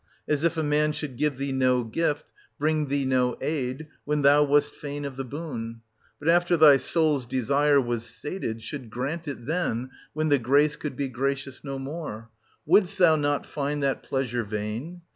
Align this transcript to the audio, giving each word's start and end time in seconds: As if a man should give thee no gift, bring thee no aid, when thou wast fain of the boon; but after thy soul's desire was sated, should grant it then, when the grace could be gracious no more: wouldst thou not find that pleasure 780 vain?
As 0.27 0.43
if 0.43 0.57
a 0.57 0.63
man 0.63 0.93
should 0.93 1.15
give 1.15 1.37
thee 1.37 1.51
no 1.51 1.83
gift, 1.83 2.31
bring 2.57 2.87
thee 2.87 3.05
no 3.05 3.37
aid, 3.39 3.87
when 4.03 4.23
thou 4.23 4.41
wast 4.43 4.73
fain 4.73 5.05
of 5.05 5.15
the 5.15 5.23
boon; 5.23 5.81
but 6.17 6.27
after 6.27 6.57
thy 6.57 6.77
soul's 6.77 7.23
desire 7.23 7.79
was 7.79 8.03
sated, 8.03 8.63
should 8.63 8.89
grant 8.89 9.27
it 9.27 9.45
then, 9.45 9.91
when 10.13 10.29
the 10.29 10.39
grace 10.39 10.75
could 10.75 10.95
be 10.95 11.07
gracious 11.07 11.63
no 11.63 11.77
more: 11.77 12.31
wouldst 12.65 12.97
thou 12.97 13.15
not 13.15 13.45
find 13.45 13.83
that 13.83 14.01
pleasure 14.01 14.43
780 14.43 14.59
vain? 14.79 15.01